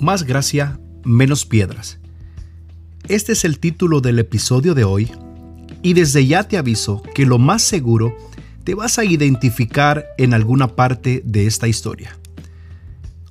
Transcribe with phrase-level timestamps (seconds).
[0.00, 1.98] Más gracia, menos piedras.
[3.08, 5.12] Este es el título del episodio de hoy
[5.82, 8.16] y desde ya te aviso que lo más seguro
[8.64, 12.16] te vas a identificar en alguna parte de esta historia.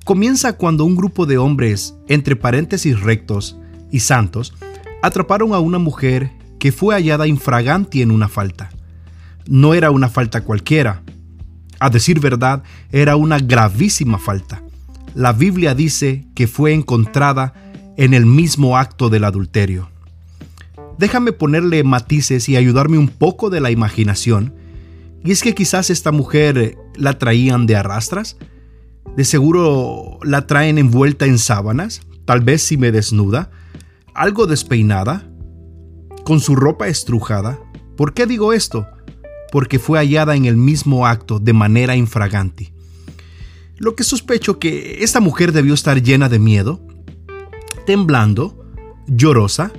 [0.04, 3.58] Comienza cuando un grupo de hombres, entre paréntesis rectos
[3.90, 4.54] y santos,
[5.02, 6.30] atraparon a una mujer
[6.60, 8.70] que fue hallada infraganti en una falta.
[9.48, 11.02] No era una falta cualquiera.
[11.80, 12.62] A decir verdad,
[12.92, 14.62] era una gravísima falta
[15.14, 17.54] la Biblia dice que fue encontrada
[17.96, 19.90] en el mismo acto del adulterio.
[20.98, 24.54] Déjame ponerle matices y ayudarme un poco de la imaginación.
[25.24, 28.36] Y es que quizás esta mujer la traían de arrastras.
[29.16, 33.50] De seguro la traen envuelta en sábanas, tal vez si me desnuda,
[34.14, 35.26] algo despeinada,
[36.24, 37.58] con su ropa estrujada.
[37.96, 38.86] ¿Por qué digo esto?
[39.50, 42.72] Porque fue hallada en el mismo acto de manera infragante.
[43.80, 46.86] Lo que sospecho que esta mujer debió estar llena de miedo,
[47.86, 48.66] temblando,
[49.06, 49.72] llorosa,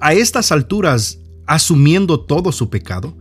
[0.00, 3.18] a estas alturas asumiendo todo su pecado,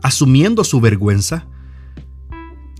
[0.00, 1.46] asumiendo su vergüenza.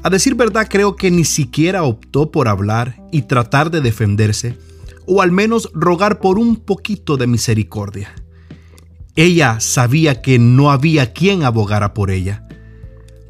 [0.03, 4.57] A decir verdad creo que ni siquiera optó por hablar y tratar de defenderse,
[5.05, 8.15] o al menos rogar por un poquito de misericordia.
[9.15, 12.47] Ella sabía que no había quien abogara por ella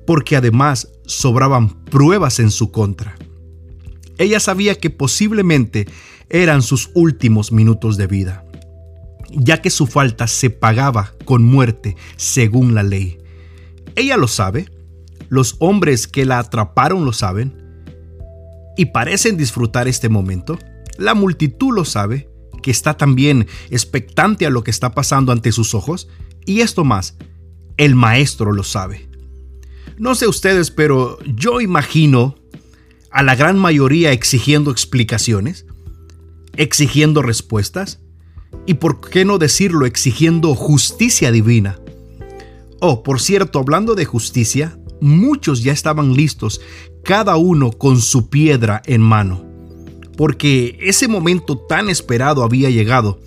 [0.07, 3.17] porque además sobraban pruebas en su contra.
[4.19, 5.87] Ella sabía que posiblemente
[6.29, 8.45] eran sus últimos minutos de vida,
[9.31, 13.19] ya que su falta se pagaba con muerte según la ley.
[13.95, 14.71] Ella lo sabe,
[15.29, 17.63] los hombres que la atraparon lo saben,
[18.77, 20.59] y parecen disfrutar este momento.
[20.99, 22.29] La multitud lo sabe,
[22.63, 26.09] que está también expectante a lo que está pasando ante sus ojos,
[26.45, 27.17] y esto más,
[27.77, 29.09] el maestro lo sabe.
[29.99, 32.37] No sé ustedes, pero yo imagino
[33.11, 35.65] a la gran mayoría exigiendo explicaciones,
[36.57, 38.01] exigiendo respuestas
[38.67, 41.79] y, por qué no decirlo, exigiendo justicia divina.
[42.81, 46.61] Oh, por cierto, hablando de justicia, muchos ya estaban listos,
[47.05, 49.45] cada uno con su piedra en mano,
[50.17, 53.21] porque ese momento tan esperado había llegado,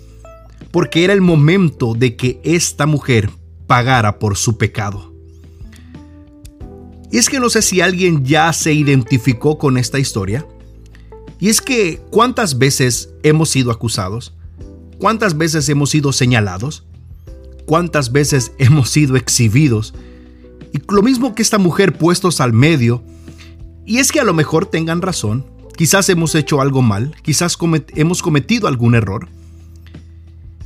[0.70, 3.30] porque era el momento de que esta mujer
[3.66, 5.09] pagara por su pecado.
[7.10, 10.46] Y es que no sé si alguien ya se identificó con esta historia.
[11.40, 14.34] Y es que cuántas veces hemos sido acusados,
[14.98, 16.84] cuántas veces hemos sido señalados,
[17.66, 19.94] cuántas veces hemos sido exhibidos.
[20.72, 23.02] Y lo mismo que esta mujer puestos al medio.
[23.86, 27.56] Y es que a lo mejor tengan razón, quizás hemos hecho algo mal, quizás
[27.96, 29.26] hemos cometido algún error.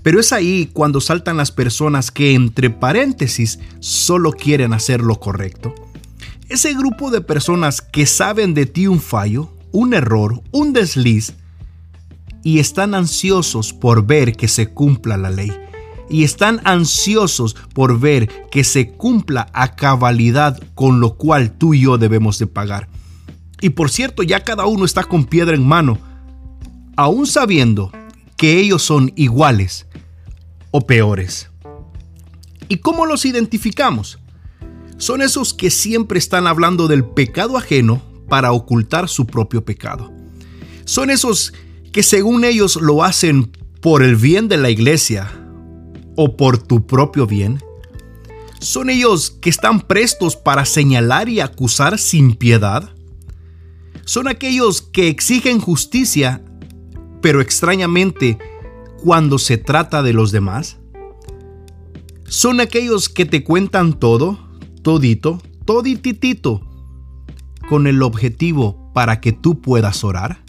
[0.02, 5.74] Pero es ahí cuando saltan las personas que entre paréntesis solo quieren hacer lo correcto
[6.48, 11.34] ese grupo de personas que saben de ti un fallo, un error, un desliz,
[12.42, 15.52] y están ansiosos por ver que se cumpla la ley.
[16.10, 21.80] Y están ansiosos por ver que se cumpla a cabalidad con lo cual tú y
[21.80, 22.88] yo debemos de pagar.
[23.62, 25.98] Y por cierto, ya cada uno está con piedra en mano,
[26.96, 27.90] aún sabiendo
[28.36, 29.86] que ellos son iguales
[30.70, 31.48] o peores.
[32.68, 34.18] ¿Y cómo los identificamos?
[34.96, 40.12] Son esos que siempre están hablando del pecado ajeno para ocultar su propio pecado.
[40.84, 41.52] Son esos
[41.92, 43.50] que según ellos lo hacen
[43.80, 45.30] por el bien de la iglesia
[46.16, 47.62] o por tu propio bien.
[48.60, 52.90] Son ellos que están prestos para señalar y acusar sin piedad.
[54.04, 56.42] Son aquellos que exigen justicia,
[57.20, 58.38] pero extrañamente
[59.02, 60.78] cuando se trata de los demás.
[62.26, 64.43] Son aquellos que te cuentan todo,
[64.84, 66.60] todito, todititito,
[67.68, 70.44] con el objetivo para que tú puedas orar?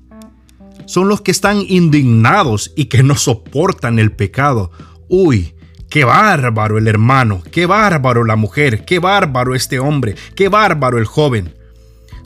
[0.86, 4.70] Son los que están indignados y que no soportan el pecado.
[5.10, 5.56] Uy,
[5.90, 11.06] qué bárbaro el hermano, qué bárbaro la mujer, qué bárbaro este hombre, qué bárbaro el
[11.06, 11.56] joven.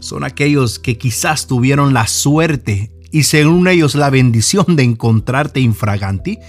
[0.01, 6.39] Son aquellos que quizás tuvieron la suerte y según ellos la bendición de encontrarte infraganti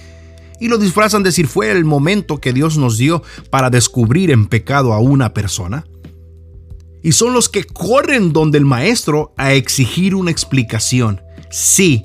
[0.60, 4.46] y lo disfrazan de decir fue el momento que Dios nos dio para descubrir en
[4.46, 5.86] pecado a una persona.
[7.02, 11.22] Y son los que corren donde el maestro a exigir una explicación.
[11.50, 12.04] Sí,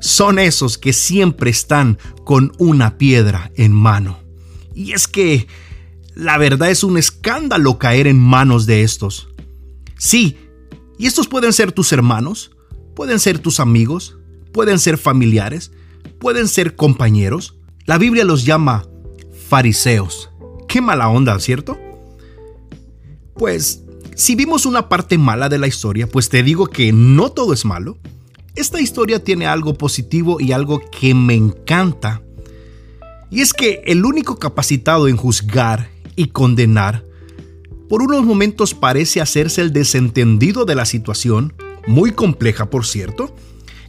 [0.00, 4.18] son esos que siempre están con una piedra en mano.
[4.74, 5.46] Y es que
[6.16, 9.28] la verdad es un escándalo caer en manos de estos.
[9.96, 10.36] Sí,
[10.98, 12.50] y estos pueden ser tus hermanos,
[12.96, 14.16] pueden ser tus amigos,
[14.52, 15.70] pueden ser familiares,
[16.18, 18.86] pueden ser compañeros, la Biblia los llama
[19.48, 20.30] fariseos.
[20.68, 21.78] Qué mala onda, ¿cierto?
[23.34, 23.82] Pues,
[24.14, 27.64] si vimos una parte mala de la historia, pues te digo que no todo es
[27.64, 27.98] malo.
[28.56, 32.22] esta historia tiene algo positivo y algo que me encanta.
[33.30, 37.04] Y es que el único capacitado en juzgar y condenar,
[37.88, 41.52] por unos momentos parece hacerse el desentendido de la situación,
[41.88, 43.34] muy compleja por cierto,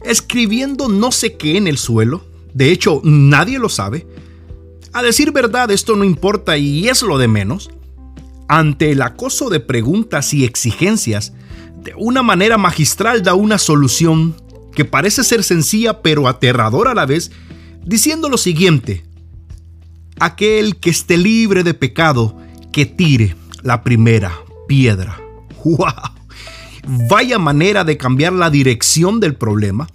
[0.04, 2.24] escribiendo no sé qué en el suelo,
[2.56, 4.06] de hecho nadie lo sabe.
[4.94, 7.70] A decir verdad esto no importa y es lo de menos.
[8.48, 11.34] Ante el acoso de preguntas y exigencias,
[11.82, 14.34] de una manera magistral da una solución
[14.74, 17.30] que parece ser sencilla pero aterradora a la vez,
[17.84, 19.04] diciendo lo siguiente,
[20.18, 22.38] aquel que esté libre de pecado,
[22.72, 24.32] que tire la primera
[24.66, 25.20] piedra.
[25.64, 25.92] ¡Wow!
[27.10, 29.88] Vaya manera de cambiar la dirección del problema.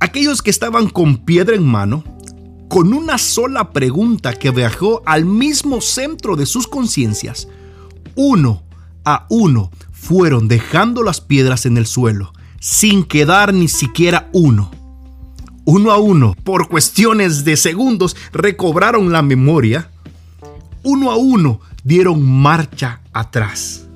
[0.00, 2.04] Aquellos que estaban con piedra en mano,
[2.68, 7.48] con una sola pregunta que viajó al mismo centro de sus conciencias,
[8.14, 8.62] uno
[9.04, 14.70] a uno fueron dejando las piedras en el suelo, sin quedar ni siquiera uno.
[15.64, 19.90] Uno a uno, por cuestiones de segundos, recobraron la memoria.
[20.82, 23.86] Uno a uno dieron marcha atrás.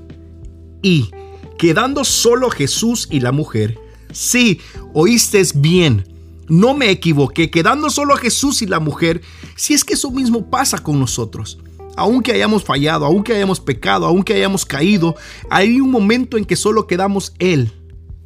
[0.83, 1.11] Y,
[1.59, 3.79] quedando solo Jesús y la mujer,
[4.13, 4.61] sí,
[4.93, 6.05] oíste bien,
[6.49, 9.23] no me equivoqué, quedando solo Jesús y la mujer,
[9.57, 11.59] si es que eso mismo pasa con nosotros.
[11.97, 15.15] Aunque hayamos fallado, aunque hayamos pecado, aunque hayamos caído,
[15.51, 17.73] hay un momento en que solo quedamos Él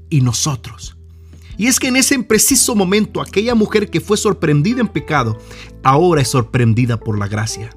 [0.09, 0.97] y nosotros.
[1.59, 5.39] Y es que en ese preciso momento aquella mujer que fue sorprendida en pecado,
[5.83, 7.71] ahora es sorprendida por la gracia.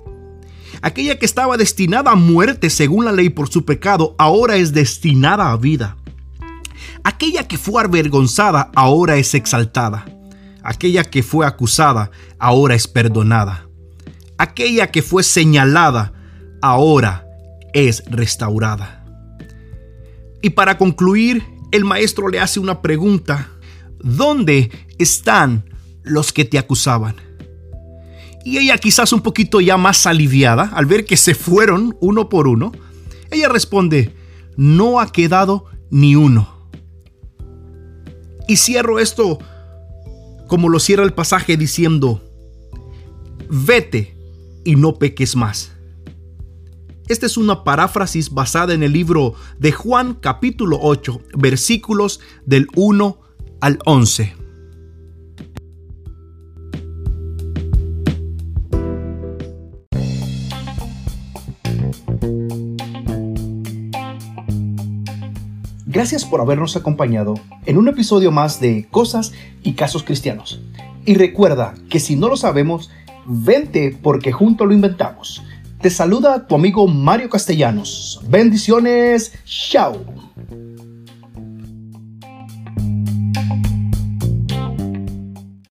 [0.81, 5.51] Aquella que estaba destinada a muerte según la ley por su pecado, ahora es destinada
[5.51, 5.97] a vida.
[7.03, 10.05] Aquella que fue avergonzada, ahora es exaltada.
[10.63, 13.67] Aquella que fue acusada, ahora es perdonada.
[14.37, 16.13] Aquella que fue señalada,
[16.61, 17.25] ahora
[17.73, 19.05] es restaurada.
[20.41, 23.49] Y para concluir, el maestro le hace una pregunta.
[24.01, 25.65] ¿Dónde están
[26.03, 27.15] los que te acusaban?
[28.45, 32.47] Y ella quizás un poquito ya más aliviada al ver que se fueron uno por
[32.47, 32.71] uno,
[33.31, 34.15] ella responde,
[34.55, 36.58] no ha quedado ni uno.
[38.49, 39.37] Y cierro esto
[40.47, 42.19] como lo cierra el pasaje diciendo,
[43.47, 44.17] vete
[44.65, 45.71] y no peques más.
[47.07, 53.21] Esta es una paráfrasis basada en el libro de Juan capítulo 8, versículos del 1
[53.61, 54.38] al 11.
[65.91, 67.33] Gracias por habernos acompañado
[67.65, 69.33] en un episodio más de Cosas
[69.63, 70.61] y Casos Cristianos.
[71.03, 72.91] Y recuerda que si no lo sabemos,
[73.25, 75.41] vente porque junto lo inventamos.
[75.81, 78.21] Te saluda tu amigo Mario Castellanos.
[78.29, 79.33] Bendiciones.
[79.45, 80.28] Chao.